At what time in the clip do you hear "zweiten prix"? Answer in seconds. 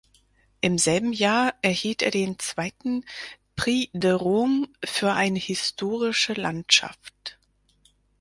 2.39-3.91